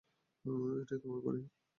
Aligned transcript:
এটাই 0.81 0.99
তোমার 1.03 1.19
বাড়ি। 1.25 1.41